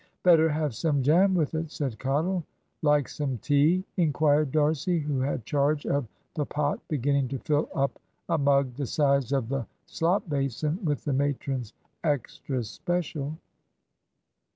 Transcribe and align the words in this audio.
"Better 0.23 0.49
have 0.49 0.73
some 0.73 1.03
jam 1.03 1.35
with 1.35 1.53
it," 1.53 1.69
said 1.69 1.99
Cottle. 1.99 2.43
"Like 2.81 3.07
some 3.07 3.37
tea?" 3.37 3.83
inquired 3.97 4.51
D'Arcy, 4.51 4.97
who 4.97 5.19
had 5.19 5.45
charge 5.45 5.85
of 5.85 6.07
the 6.33 6.43
pot, 6.43 6.79
beginning 6.87 7.27
to 7.27 7.37
fill 7.37 7.69
up 7.75 7.99
a 8.27 8.35
mug 8.39 8.73
the 8.73 8.87
size 8.87 9.31
of 9.31 9.47
the 9.49 9.67
slop 9.85 10.27
basin 10.27 10.83
with 10.83 11.05
the 11.05 11.13
matron's 11.13 11.73
"extra 12.03 12.63
special." 12.63 13.37